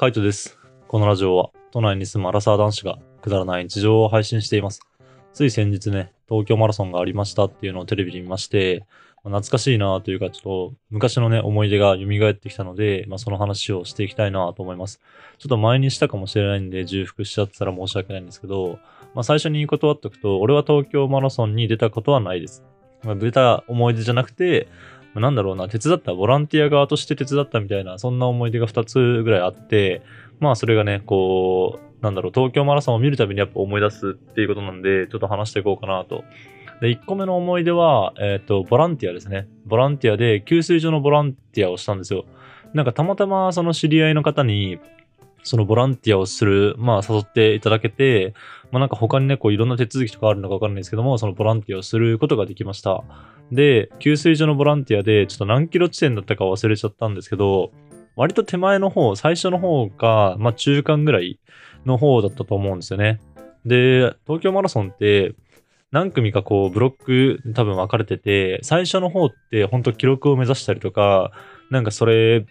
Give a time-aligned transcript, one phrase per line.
[0.00, 0.58] カイトです。
[0.88, 4.80] このラジオは都内に住むアラサー男子がくだらない日常を配信しています。
[5.34, 8.86] つい先日ね、東京マラソンがありましたっていうのをテレビで見まして、
[9.22, 10.42] まあ懐かしいなというかちょっ
[10.72, 15.02] と昔のね、思い出が蘇ってきたので、まあ、その話をしていきたいなと思います。
[15.36, 18.78] ちょっと前にしたかもしれないんで重複しちゃってたら申し訳ないんですけど、
[19.14, 22.64] まあ、最初に断っておくと、俺は東京マラソンに出たことはないです。
[23.02, 24.68] まあ、出た思い出じゃなくて、
[25.14, 30.02] まあなんだろうな、手伝った、ボランティア側として手伝ったみたいな、そんな思い出が2つぐらいあって、
[30.38, 36.24] まあそれがね、こう、なんだろう、東京マラソンを見るたびにやっぱ思い出すっていうことなんで、ちょっと話していこうかなと。
[36.80, 39.48] で、1個目の思い出は、えっ、と、ボランティアですね。
[39.66, 42.24] ボランティアで、給水所のボランティアをしたんですよ。
[42.72, 44.78] なんかたまたまその知り合いの方に、
[45.42, 48.34] そのボランティアをする、まあ誘っていただけて、
[48.70, 53.02] まあなんか他にね、こういろんな手続きとかあるのかわかんないですけども、そのボランティアをすることができました。
[53.52, 57.72] で、給水所のボランティアで、ちょっと何キロ地点だったか忘れちゃったんですけど、
[58.16, 61.40] 割と手前の方、最初の方が、まあ中間ぐらい
[61.86, 63.20] の方だったと思うんですよね。
[63.64, 65.34] で、東京マラソンって、
[65.90, 71.32] 何組かこうブロック多分分かれてて、最初の方って本当記録を目指したりとか、
[71.70, 72.46] なんかそれ、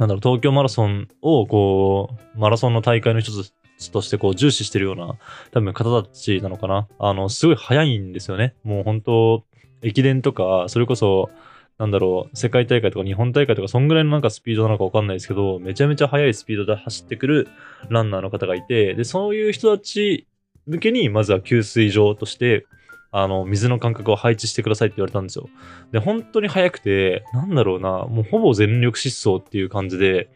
[0.00, 3.32] なんだろう、東京マラソンをこう、マラソンの大会の一
[3.78, 5.16] つとしてこう重視してるような
[5.52, 6.88] 多分方たちなのかな。
[6.98, 8.54] あの、すごい速いんですよね。
[8.64, 9.44] もう本当
[9.82, 11.28] 駅伝とか、それこそ、
[11.76, 17.48] なんだろう、世界大会とか日本大会とか、そんぐらいのなんかスピードなのかわかんないですけど、めちゃめちゃ速いスピードで走ってくる
[17.90, 20.26] ランナーの方がいて、で、そういう人たち
[20.66, 22.64] 向けに、まずは給水場として、
[23.12, 25.48] あの、水の間隔を配置してくださいって言われたんですよ。
[25.92, 30.28] で、本当に速くて、なんだろうな、もうほぼ全力疾走っていう感じで、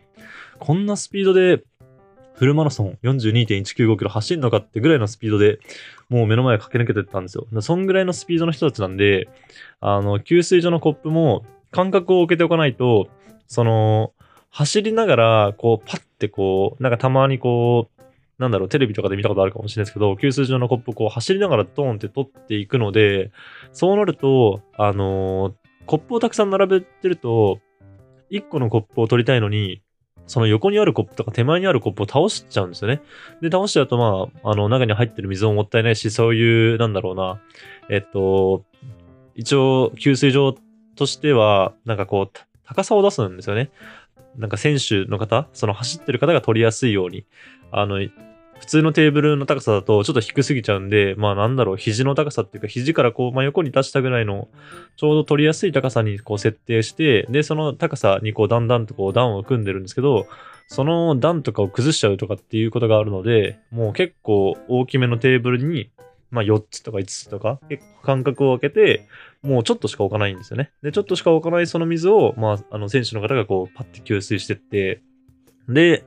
[0.58, 1.62] こんなスピードで、
[2.34, 5.60] フルマラソン42.195キロ走るのかってぐらいのスピードで
[6.08, 7.46] もう目の前を駆け抜けてったんですよ。
[7.62, 9.28] そんぐらいのスピードの人たちなんで、
[9.80, 13.08] あの、給水所のコップも間隔を置けておかないと、
[13.46, 14.12] その、
[14.50, 17.93] 走りながら、こう、パッてこう、なんかたまにこう、
[18.38, 23.30] なんだろう、テレビとかで見たことあるかもしれないですけど、給水所のコップをこう走りながらドーンって取っていくので、
[23.72, 27.60] そうなると、あのーコップをたくさん並べてると、
[28.30, 29.82] 1個のコップを取りたいのに、
[30.26, 33.02] その横にあるコップとか手前にあるコップを倒しちゃうんですよね。
[33.42, 37.40] で、倒しちゃうと、まあ、あの、中に入ってる水ももったいないし、そういう、なんだろうな、
[37.90, 38.64] えっと、
[39.34, 40.54] 一応、給水場
[40.96, 43.70] としては、なんかこう、高さを出すんですよね。
[44.36, 47.26] なんか選手の方、その走ってる方が取りやすいように。
[47.76, 47.98] あの、
[48.60, 54.48] 普通のテーブルの高さだとちょっと低すぎちゃうんで、まあなんだろう、肘の高さっていうか、肘からこう、まあ横に出したぐらいの、
[54.96, 60.26] ちょうど取りやすい高さにこう設定して、で、その高さにこう、だんだんとこう、段を組んでるんですけど、
[60.68, 65.90] その段とかを崩しちゃうとかっていうことがあるので、もう結構大きめのテーブルに、
[66.30, 69.08] まあ4つとか5つとか、結構間隔を空けて、
[69.42, 70.70] もうちょっとしか置かないんですよね。
[70.82, 75.02] で、ちょっとしか置かないその水を、まあ、あの、選手の方がこう、パッて給水してって、
[75.68, 76.04] で、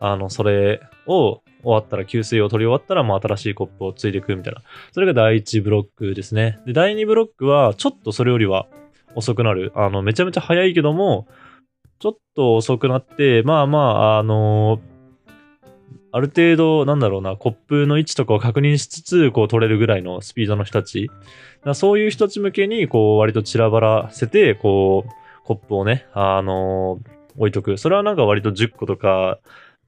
[0.00, 4.62] あの、それを終わったら、給水を取り終わったら、まあ、新しいコップをついていくみたいな。
[4.92, 6.58] それが第1ブロックですね。
[6.66, 8.66] で、第2ブロックは、ちょっとそれよりは
[9.14, 9.72] 遅くなる。
[9.74, 11.28] あの、めちゃめちゃ早いけども、
[11.98, 14.80] ちょっと遅くなって、まあまあ、あの
[16.12, 21.10] ある程度、なんだろうな、コップの位置とかを確認しつつ、こう取れるぐらいのスピードの人たち。
[21.74, 25.10] そういう人たち向けに、こう、割と散らばらせて、こう、
[25.44, 27.00] コップをね、あの
[27.36, 27.76] 置いとく。
[27.76, 29.38] それはなんか割と10個とか、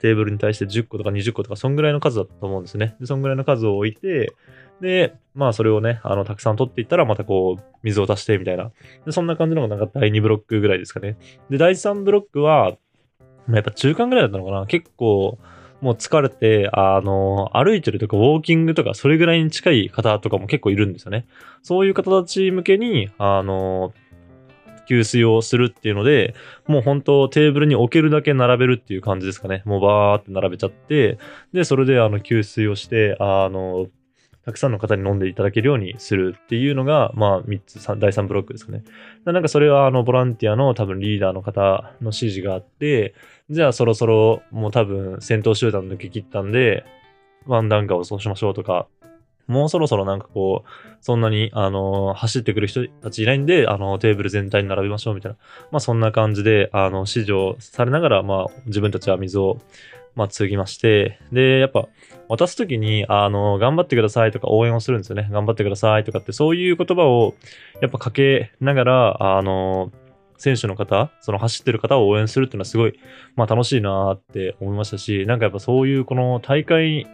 [0.02, 2.96] テーブルに対して10個とか20個とか、そんぐらいの数だと思うんですね。
[3.00, 4.34] で、そんぐらいの数を置いて、
[4.80, 8.72] で、まあそれをね、あの、たくさん取っていったら、またこう、水を足してみたいな。
[9.06, 11.16] で、そんな感じのがなんか第2ブロックぐらいですかね。
[11.48, 12.76] で、第3ブロックは、
[13.46, 14.66] まあやっぱ中間ぐらいだったのかな。
[14.66, 15.38] 結構、
[15.80, 21.26] もう疲れて、あの、歩いてるとか、ウォーキングとか、それぐらいに近い方とかも結構いるんですよね。
[21.62, 23.92] そういう方たち向けに、あの、
[24.88, 26.34] 給水をするっていうので、
[26.66, 29.62] もう本当テーブルに置けるだけ並べるっていう感じですかね。
[29.64, 31.18] もうバーって並べちゃって、
[31.52, 33.88] で、それであの給水をして、あの、
[34.44, 38.82] たくさんの方に飲んでいただけるようにするっていうのが、まあ、3つ、三第3ブロックですかね。
[39.24, 43.14] なんかそれは、あの、ボランティアの多分リーダーの方の指示があって、
[43.50, 46.84] じゃあそろそろ、もう多分先頭集団抜け切ったんで、
[47.46, 48.88] ワンダンカーをそうしましょうとか、
[49.46, 55.38] もうそろそろなんかこう、そんなに、あの、走ってくる人たちいないんで、あの、テーブル全体に並べましょうみたいな。
[55.70, 59.58] まあそんな感じで、あの、指示をされながら、まあ自分たちは水を、
[60.14, 61.88] まあ継ぎまして、で、やっぱ、
[62.28, 65.28] 渡すときに、あの、頑張ってくださいとか応援をするんですよね。
[65.30, 67.34] 頑張ってくださいとかって、そういう言葉を、
[67.80, 69.90] やっぱかけながら、あの、
[70.42, 72.98] 選手の方、その走ってる方を応援するっていうのはすごい、
[73.36, 77.06] まあ楽しいなって思いましたし、なんかやっぱそういうこの大会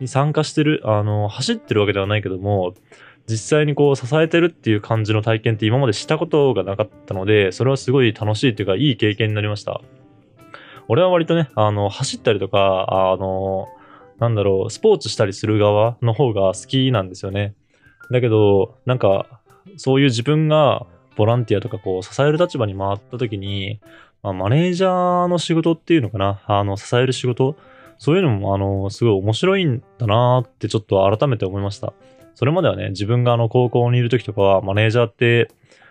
[0.00, 2.74] に参加してる、あの、走ってるわけではないけども、
[3.28, 9.80] 実際にこう支えてるっていう感じの体験って今までしたことがなかったので、それはすごい楽しいっていうか、いい経験になりました。
[10.88, 13.68] 俺は割とね、あの、走ったりとか、あの、
[14.18, 17.54] なんだろう、スポーツしたりする側の方が好きなんですよね。
[18.10, 19.40] だけど、なんか、
[19.76, 23.80] そういう自分がボランティアとかこう支える立場に回った時に、
[24.22, 27.56] まあ、マネージャーの仕事っていうのかな、あの、支える仕事、
[27.98, 31.92] そういうのも、あの、すごい面白いんだなってちょっと改めて思いました。
[32.34, 35.48] それまではね、自分があの、高校にいる時とかは、マネージャーって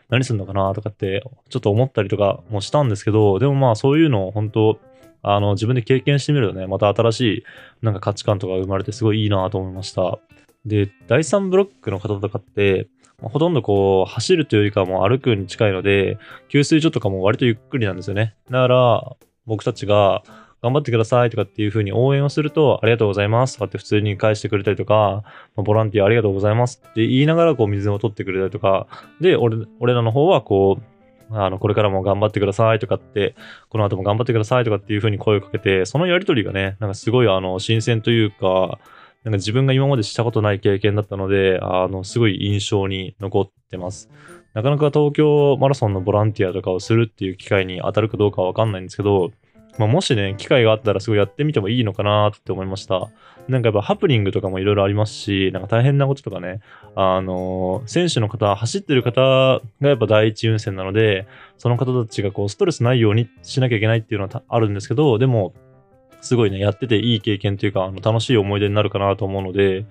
[0.09, 4.79] 何するのかなとかって、ちょっと思ったりとかもしたんですけど、でもまあ、そういうのを本当、
[5.23, 7.43] あの、自分で経験してみるとね、また新しい、
[7.81, 10.19] なんか価値観とか生まれてすごいいいなと思いました。
[10.65, 12.87] で、第3ブロックの方とかって、
[13.21, 16.19] ほとんどこう、走るというよりかはもう歩くに近いので、
[16.49, 18.35] 給水所とかも割とゆっくりなんですよね。
[18.51, 19.15] だから、
[19.45, 20.23] 僕たちが、
[20.65, 25.21] 頑張ってくださいとかっていう風に応援をすると、ありがとうございますとかって普通に返してくれたりとか、
[25.55, 28.87] まあ、ボランティアありがとうございますって言いながらこう水を取ってくれたりとか、
[29.21, 30.83] で、俺俺らの方はこう、
[31.37, 33.35] あの、これからも頑張ってくださいとかって、
[33.69, 38.79] この後も頑張ってくださいとかっていう風に声をかけて、そのやりとりがね、なんかすごいあの、新鮮というか、
[39.23, 44.09] なんか自分が今までしたことない経験だったので、あの、すごい印象に残ってます。
[44.55, 49.31] なかなか東京マラソンのボランティアとかをするっていう機会に当たるかどうかはわかんないんですけど、
[49.77, 53.09] まあ、もしね、機会があったらすごいやってみてもいいのかなって思いました。
[53.47, 56.61] なんかやっぱハプニングとかもいろいろありますし、なんか大変なこととかね、
[56.95, 61.27] あのー、選手の方、走ってる方がやっぱ第一優先なので、
[61.57, 65.53] その方たちがこうストレスないようにしなきゃいけないっていうのはあるんですけど、でも、
[66.21, 69.85] すごいね、やってていい経験というか、あの楽しい思い出になるかなと思うので、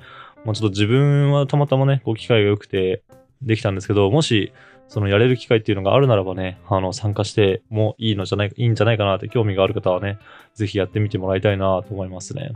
[0.45, 3.03] まあ、ちょっと自分はたまたまね、こう機会が良くて
[3.43, 4.53] できたんですけど、もし、
[4.89, 10.19] そのやれる機会っていうのがあるならばね、あの、参加してもいいのじゃない、いいんじゃないかなって興味がある方はね、
[10.55, 12.53] ぜひやってみてもらいたいなと思いますね。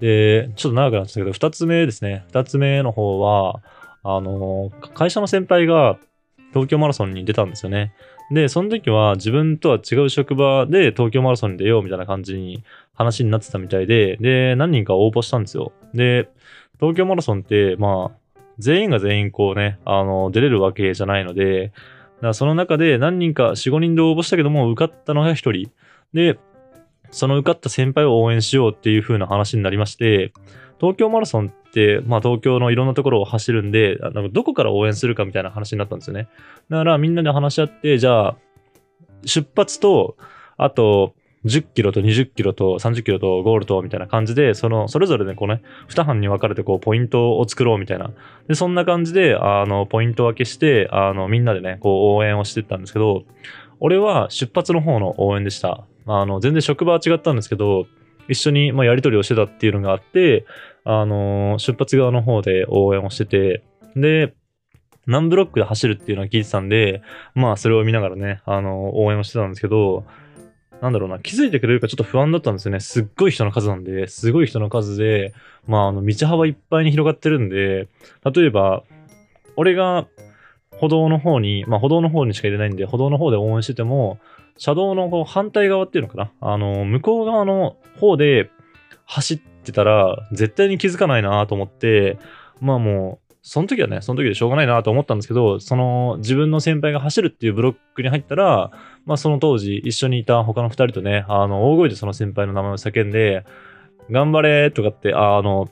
[0.00, 2.24] で、ちょっと長くなっちゃったけど、二つ目ですね。
[2.28, 3.60] 二つ目の方は、
[4.02, 5.98] あの、会社の先輩が
[6.52, 7.94] 東京マラソンに出たんですよね。
[8.30, 15.72] で、その時は自分とは違う職場で東京マラソンに出ようみたいな感じに話になってたみたいで、で、何人か応募したんですよ。
[15.92, 16.28] で、
[16.80, 18.23] 東京マラソンって、まあ、
[18.58, 25.70] 全員が全員こうね、あの、出れるわけじゃないので、だからその中で何人か4、5人で応募したけども、受かったのが1人。
[26.12, 26.38] で、
[27.10, 30.32] その受かった先輩を応援しようっていう風な話になりまして、
[30.80, 36.28] 東京マラソンって、まあ東京のいろんなところを走るんで、なんかどこから応援するかみたいな話になったんですよね。
[36.70, 38.36] だからみんなで話し合って、じゃあ、
[39.24, 40.16] 出発と、
[40.56, 41.14] あと、
[41.44, 48.10] 10キロと20キロと30キロとゴールとみたいな感じで、その、それぞれね、こうね、2班に分かれてこう、ポイントを作ろうみたいな。
[48.48, 53.24] で、そんな感じで、あの、ポイント分けして、あの、みんなでね、こう、応援をしてったんですけど、
[53.80, 55.84] 俺は出発の方の応援でした。
[56.06, 57.86] あの、全然職場は違ったんですけど、
[58.28, 60.46] 一緒に、まあ、やりとりをしてたっていうのがあって、
[60.84, 63.62] あの、出発側の方で応援をしてて、
[63.96, 64.34] で、
[65.06, 67.02] 何ブロックで走るっていうのは聞いてたんで、
[67.34, 70.04] まあ、それを見ながらね、あの、応援をしてたんですけど、
[70.80, 72.80] なんだろうな、気づいてくれるかちょっと不安だったんですよね。
[72.80, 75.32] すっごい人の数なんで、すごい人の数で、
[75.66, 77.88] まあ、あの、道幅いっぱいに広がってるんで、
[78.34, 78.82] 例えば、
[79.56, 80.06] 俺が
[80.80, 84.18] 歩道の方に、まあ歩道の方にしか入れないんで、歩道の方で応援してても、
[84.56, 88.50] 車道のこう反対側っていうのかなあの、向こう側の方で
[89.06, 92.18] 走ってたら、絶対に気づかないなと思って、
[92.60, 98.70] まあもう、その時はね、その時でしょうがないなと思ったんですけど、その自分の先輩が走るっていうブロックに入ったら、
[99.04, 103.44] まあその当時一緒にいた他の二人とね、あの、大声でその先輩の名前を叫んで、
[104.10, 105.68] 頑張れとかって、あの、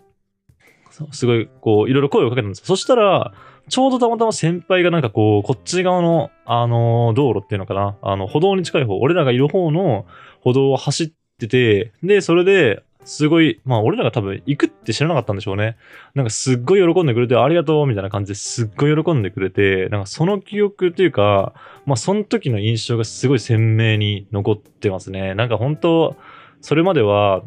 [1.13, 3.33] すごい、こう、いろいろ声をかけたんですそしたら、
[3.71, 10.05] ちょうどたまたま先輩がなんかこう、こっち側の、あの、道路っていうのかな、あの、歩道に近い方、俺らがいる方の
[10.43, 15.77] 歩道を走ってて、で、それで、すごい、まあ俺らが多分行くって知らなかったんでしょうね。
[16.15, 21.53] なんかすっごい喜んでくれてありがとうみたいな感じですっごい喜んでくれて、なんかその記憶っていうか、
[21.85, 25.35] まあその時の印象がすごい鮮明に残ってますね。
[25.35, 26.17] なんか本当、
[26.61, 27.43] それまでは、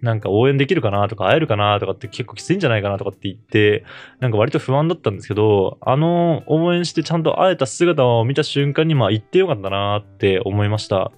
[0.00, 3.84] なんか応援できるかなとか会えるかなとかって結構きついんじゃないかなとかって言って、
[4.20, 11.10] なんか割と不安だったんですけど、あの応援してちゃんと会えた姿を見た瞬間にまあ行ってよかったなって思いました。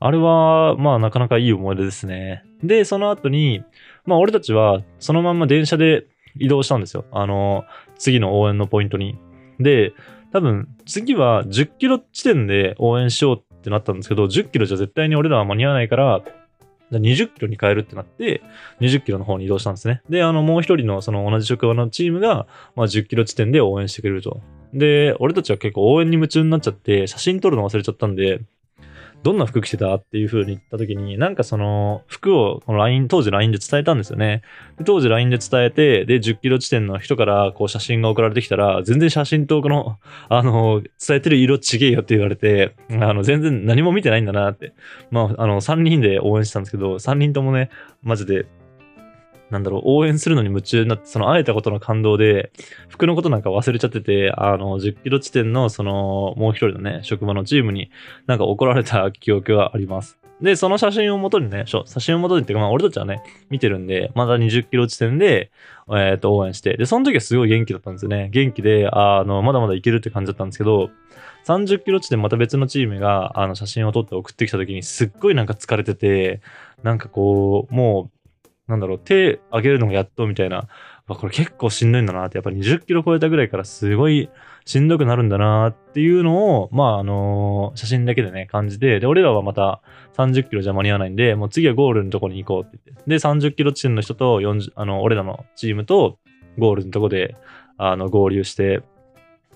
[0.00, 2.44] あれは、まあなかなかいい思い出ですね。
[2.62, 3.64] で、その後に、
[4.06, 6.06] まあ俺たちはそのまんま電車で
[6.38, 7.04] 移動したんですよ。
[7.10, 7.64] あの、
[7.98, 9.18] 次の応援のポイントに。
[9.58, 9.92] で、
[10.32, 16.22] 多分次は10キロ地点で応援しようってなったんですけど、10キロじゃ絶対に俺らは間に合わないから、
[16.90, 18.42] 20キロに変えるってなって、
[18.80, 20.02] 20キロの方に移動したんですね。
[20.08, 24.40] で、あの、もう一人のその同じ職場のチームが、まあ10キロ地点で応援してくれると。
[24.72, 28.40] で、俺たちは結構応援に夢中になっちゃって、写真撮るの忘れちゃったんで、
[29.22, 34.42] どんな服着てたっていう風に言った時に、なんかその服をこの LINE、当時 LINE で伝えたんですよね。
[34.78, 39.98] で当時 LINE で伝えて、で、10キロ地点の人からこう写真が送られてきたら、全然写真とこの、
[40.28, 44.72] あの、伝えてる色ちげえよって言われて、あの、全然何も見てないんだなって。
[45.10, 47.70] まあ、あの、3人で応援してたんですけど、3人ともね、
[48.02, 48.46] マジで
[49.50, 52.52] なんだろう、応援するのに夢中になって、その会えたことの感動で、
[52.88, 57.90] 服のことなんか忘れちゃってて、あの、10キロ地点の、その、もう一人のね、職場のチームに
[58.26, 60.18] なんか怒られた記憶があります。
[60.40, 65.50] で、その写真を元にね、写真を元にっていうか、まあ俺たちはね、見てるんで、まだ20キロ地点で、
[65.90, 68.28] えっ、ー、と、応援して、で、その時はすごい元気だったんですよね。
[68.32, 70.90] 元気で、あの、まだまだいけるって感じだったんですけど、
[71.44, 76.40] 30キロ地点また別のチームが、あの、写真を撮って送ってきた時に、すっごいなんか疲れてて、
[76.84, 78.17] なんかこう、もう、
[78.68, 80.68] なんだろう、手上げるのがやっとみたいな、
[81.06, 82.26] これ結構しんどいんだな。
[82.26, 84.28] って、やっぱ20キロ超えたぐらいからすごい
[84.66, 89.80] しんどくなるんだなっていうのを、まあ、あのー、写真だけでね、感じて、で、俺らはまた
[90.18, 93.02] 30キロじゃ間に合わないんで、もう次はゴールのとこに行こうって言って。
[93.06, 96.18] で、30キロ地点の人と40、あの、俺らのチームと
[96.58, 97.36] ゴールのとこで、
[97.78, 98.82] あの、合流して、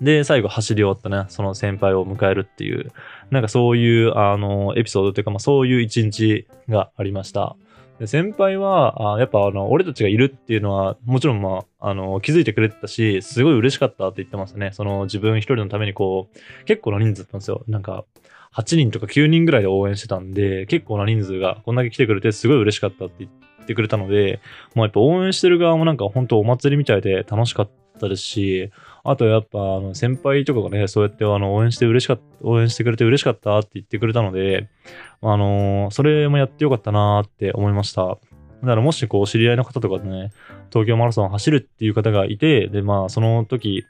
[0.00, 2.90] で、最後走り終わったね、その先輩を迎えるっていう、
[3.30, 7.54] なんかそういう、あの、エピソードというか、まあそういう一日がありました。
[8.02, 14.70] で先輩は、あやっぱあの、俺たちがいるっていうのは、もちろんまあ、あの、気づいてくれてたし、すごい嬉しかったって言ってますね。
[14.72, 17.62] その自分一人のためにこう、結構な人数だったんですよ。
[17.68, 18.04] なんか、
[18.56, 24.40] 8人とか9人ぐらいで応援してたんで、結構な人数がこんだけ来てくれてすごい嬉しかったって言ってくれたので、
[24.74, 28.72] もうやっぱ応援してる側もなんか本当お祭りみたいで楽しかったですし、
[29.04, 34.68] あとやっぱ、あの、先輩とかがね、そうやってあの、応援して嬉しかった、応援してくれて嬉しかったって言ってくれたので、
[35.20, 38.06] あのー、それもやってよかったなって思いました。
[38.06, 38.16] だ
[38.68, 40.30] からもしこう、知り合いの方とかでね、
[40.70, 43.84] 東京マラソン走るっていう方がいて、で、まあ、その時、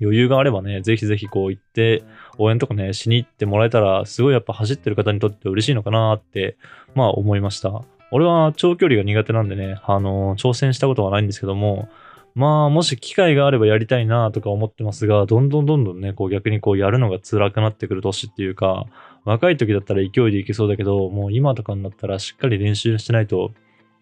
[0.00, 2.02] 余裕があればね、ぜひぜひこう行って、
[2.38, 6.56] 応援とかね、しに行ってもらえたら、すごいやっぱ走ってる方にとって嬉しいのかなって、
[6.94, 7.82] まあ思いました。
[8.10, 11.88] 俺は長距離が苦手なんでね、あのー、挑戦したことはないんですけども、
[12.34, 18.86] まあ、もし機会があればやりたいなとか思ってますが、どんどんどんどんね、こう逆にこうやるのが辛くなってくる年っていうか、
[19.24, 23.52] 若い時だったら勢いでいけそうだけど、もう今とかになったらしっかり練習してないと、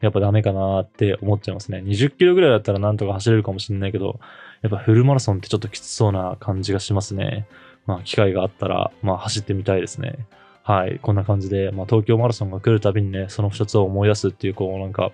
[0.00, 1.82] やっぱダメかなって思っちゃいますね。
[1.84, 4.20] 20キロぐらいだったらなんとか走れるかもしれないけど、
[4.62, 7.46] やっぱフルマラソンってちょっときつそうな感じがしますね。
[7.86, 10.26] まあ、機会があったら、まあ、走ってみたいですね。
[10.68, 15.12] はい、こんな感じで、まあ、東京マラソンが来るたびにね、その2つを思い出すっていう、こう、なんか、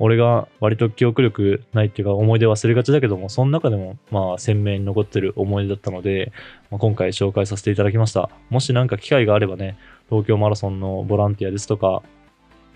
[0.00, 6.32] 俺が割と記憶力ないっていうか、思い出忘れがちだけども、その中でも、まあ、鮮明に残ってる思い出だったので、
[6.72, 8.30] まあ、今回紹介させていただきました。
[8.50, 9.78] もしなんか機会があればね、
[10.10, 12.02] 東京マラソンのボランティアですとか、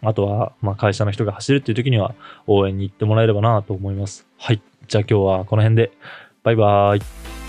[0.00, 2.14] あとは、ま、会社の人が走るっていう時には、
[2.46, 4.28] 応援に行ってもらえればなと思います。
[4.38, 4.62] はい。
[4.86, 5.90] じゃあ今日はこの辺で、
[6.44, 7.39] バイバーイ。